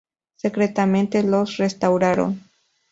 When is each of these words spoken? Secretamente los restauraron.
Secretamente 0.35 1.21
los 1.21 1.57
restauraron. 1.57 2.41